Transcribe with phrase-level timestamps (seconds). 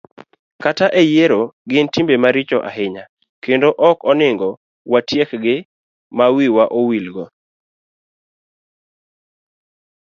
[0.63, 1.41] kata e yiero,
[1.71, 3.03] gin timbe maricho ahinya
[3.43, 4.49] kendo ok onego
[4.91, 5.55] watiekgi
[6.17, 7.25] ma wiwa wilgo.